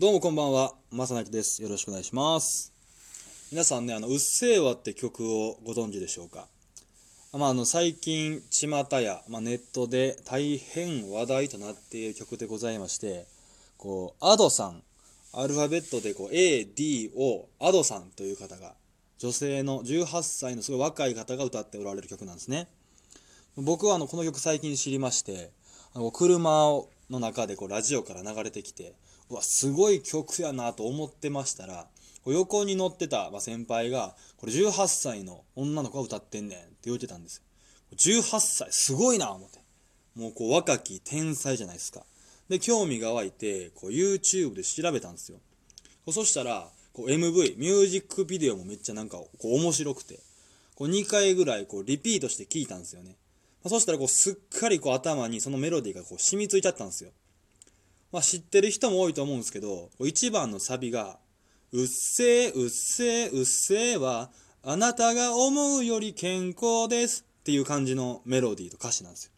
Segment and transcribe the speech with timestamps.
[0.00, 1.62] どうもこんばんは、まさなきです。
[1.62, 2.72] よろしくお願いします。
[3.52, 6.48] 皆さんね、あの、うっせぇわって曲をご存知でしょうか？
[7.32, 8.68] まあ、あの、最近、巷
[9.00, 13.26] や、まあ、ネットで大変話題となっている曲でございまして、
[13.76, 14.82] こう、アドさん、
[15.32, 18.74] アルファベットでこう、A, D, O、アドさんという方が、
[19.18, 22.66] 女性の18歳のすごい若い方が歌っておられる曲なんですね。
[23.56, 25.52] 僕はあの、この曲最近知りまして、
[25.92, 28.94] あの車をの中でこうラジオから流れてきて
[29.30, 31.86] うわすごい曲やなと思ってましたら
[32.26, 37.42] 横に乗ってたま先輩が「これ18歳の女の子が歌ってんねん」って言ってたんですよ。
[37.96, 39.58] 18歳すごいな思って。
[40.14, 42.04] もうこう若き天才じゃないですか。
[42.48, 45.38] で興味が湧いてこう YouTube で調べたんですよ。
[46.10, 50.20] そしたらこう MV ミュージックビデオもめっちゃなんかこう面白くて
[50.74, 53.16] こう2回ぐらいこうリピートして聞いたんですよね。
[53.64, 57.10] まあそしたらこうすっかりこう頭にそのメロディーがこう染みついちゃったんですよ。
[58.12, 61.18] まあ、知ってる人も多いと思うんですけど、1番のサビが、
[61.72, 64.30] うっせーうっせーうっせーは、
[64.62, 69.32] あなたが思うより健康ですっていう感じのメロディーと歌詞なんですよ。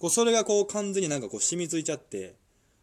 [0.00, 2.34] こうそれがこう完全になんかこう染みついちゃって、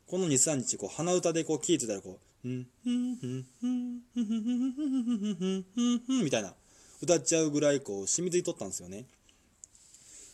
[0.07, 6.53] この2、3日こう鼻歌でこう聴いてたらこう、んふんふんふんふんふんふんふんふんふんふんふんふんみたいな
[7.01, 9.05] 歌っちゃうぐらいこう染みついとったんですよね。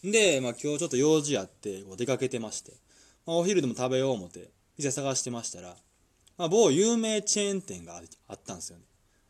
[0.04, 2.74] で、まあ、今日ちょっと用事あってこう出かけてまして、
[3.26, 5.76] まあ、お昼でも食べよう思って店探してましたら、
[6.38, 8.84] まあ、某有名チェーン店があったんですよね、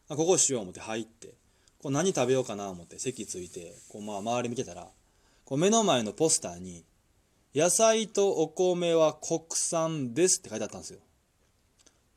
[0.08, 1.36] まあ、ここしよう思って入って
[1.82, 4.88] こう何食べようかな思って席ついてこうまあ周り見てたら
[5.44, 6.86] こう目の前のポスターに
[7.54, 11.00] 「野菜とお米は国産です」って書いてあったんですよ。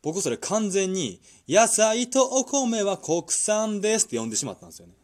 [0.02, 4.94] 僕それ完全に「野菜とお米は国産です」って呼んでしまったんですよね。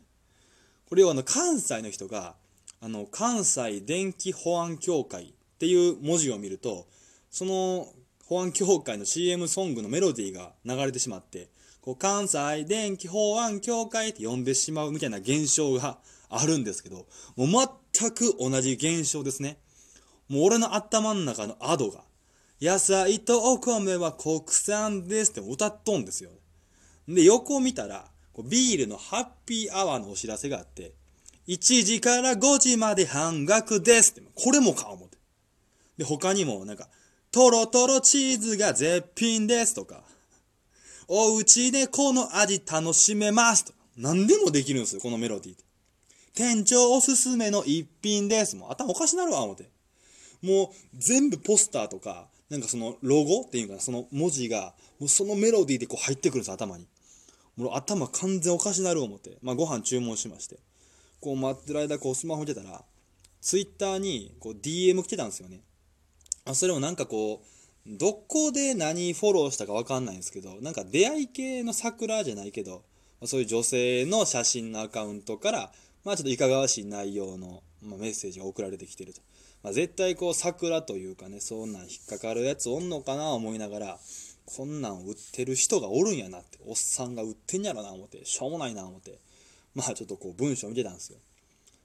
[0.88, 2.36] これをあの関西の人が
[2.82, 6.86] あの、関西電気保安協会っていう文字を見ると、
[7.30, 7.88] その
[8.24, 11.48] 保安協会の CM ソングのメロディーが流れてしまって、
[11.82, 15.98] こう関西電気保安協会って呼んでしまうみたいな現象が
[16.30, 17.06] あるんですけど、
[17.36, 19.58] もう全く同じ現象ですね。
[20.28, 22.04] もう俺の頭の中のアドが、
[22.62, 26.30] 野菜とお米は国産ですって歌っとんですよ。
[27.08, 28.10] で、横を見たら、
[28.44, 30.94] ビールのハッピーアワーのお知らせがあって、
[31.50, 34.22] 1時から5時まで半額ですって。
[34.36, 35.18] これもか思って。
[35.98, 36.88] で、他にもなんか、
[37.32, 40.04] トロトロチーズが絶品ですとか、
[41.08, 45.64] お家でこの味楽しめますと、何でもできるんですよ、このメロディーって。
[46.34, 48.54] 店長おすすめの一品です。
[48.54, 49.68] もう頭おかしなるわ、思って。
[50.42, 56.86] もう全部ポスターとか、なんかそのロゴっていうかな、その文字が、もうそのメロディーでこう入ってくるんです、頭に。
[57.56, 59.36] もう頭完全おかしなる思って。
[59.42, 60.60] まあご飯注文しまして。
[61.20, 62.82] こう待ってる間こうスマホ見てたら
[63.40, 65.60] ツイッターにこう DM 来てたんですよね。
[66.44, 67.46] あそれもなんかこう
[67.86, 72.82] どこで何フォローしたか分かんないんですけどなんか出会い系の桜じゃないけど
[73.24, 75.72] そういう女性の写真のアカウントから
[76.04, 79.20] まあちょっといかがわしい内容の、ま、メッセージが送られてきてると、
[79.62, 83.98] まあ、絶対こう桜というかねそんなん引っかかるやつおんのかな思いながら
[84.44, 89.18] こんなん売ってる人がおるんやなっておっさんが売ってんやろな思ってしょうもないな思って。
[89.74, 91.18] まあちょっとこう文章見てたんですよ。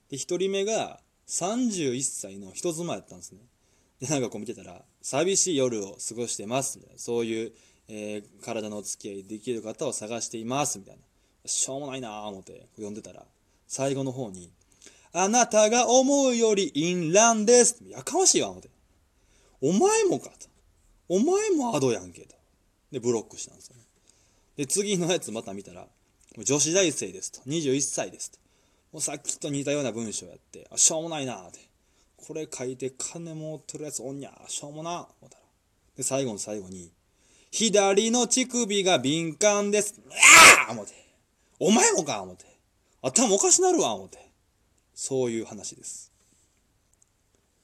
[0.09, 3.39] で、一人目が31歳の人妻やったんですね。
[3.99, 6.99] で、なんかこう見てたら、寂しい夜を過ごしてます、みたいな。
[6.99, 7.51] そういう、
[7.87, 11.01] えー体のお付き合いできる方を探しています、みたいな。
[11.45, 13.23] しょうもないなぁ思って読んでたら、
[13.67, 14.51] 最後の方に、
[15.13, 17.81] あなたが思うより淫乱です。
[17.87, 18.69] やかましいわ、思って。
[19.61, 20.47] お前もかと。
[21.07, 22.35] お前もアドやんけと。
[22.91, 23.83] で、ブロックしたんですよね。
[24.57, 25.87] で、次のやつまた見たら、
[26.43, 27.41] 女子大生ですと。
[27.49, 28.39] 21歳ですと。
[28.91, 31.59] もうさっきと似たような文章やって、あ、しょうもないなって。
[32.17, 35.43] これ書いて金持ってるやつおんにゃ、しょうもな、思ったら。
[35.95, 36.91] で、最後の最後に、
[37.51, 39.95] 左の乳首が敏感です。
[40.65, 40.93] ああ思て。
[41.59, 42.45] お前もか思て。
[43.01, 44.17] 頭おかしなるわ思て。
[44.93, 46.11] そういう話です。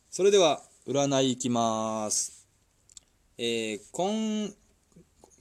[0.09, 2.47] それでは、占いいきます。
[3.37, 4.53] えー、今、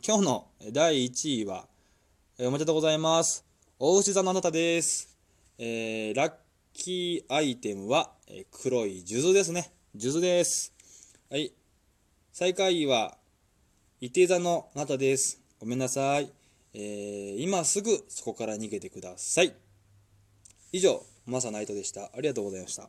[0.06, 1.66] 今日の第1位は、
[2.42, 3.44] えーおめでとうございます。
[3.78, 5.14] お牛座のあなたです。
[5.58, 6.32] えーラッ
[6.72, 9.70] キーアイテムは、えー黒い数珠ですね。
[9.94, 10.72] 数珠です。
[11.30, 11.52] はい。
[12.32, 13.18] 最下位は、
[14.00, 15.38] 伊手座のあなたです。
[15.58, 16.32] ごめんなさい。
[16.72, 19.54] えー今すぐそこから逃げてください。
[20.72, 22.04] 以上、マサナイトでした。
[22.04, 22.88] ありがとうございました。